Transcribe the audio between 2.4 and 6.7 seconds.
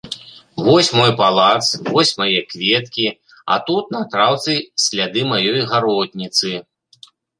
кветкі, а тут на траўцы сляды маёй гаротніцы.